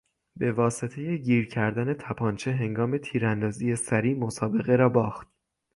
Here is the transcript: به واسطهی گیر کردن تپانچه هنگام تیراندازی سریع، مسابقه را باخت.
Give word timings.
به 0.35 0.51
واسطهی 0.51 1.19
گیر 1.21 1.47
کردن 1.47 1.93
تپانچه 1.93 2.51
هنگام 2.51 2.97
تیراندازی 2.97 3.75
سریع، 3.75 4.17
مسابقه 4.17 4.75
را 4.75 4.89
باخت. 4.89 5.27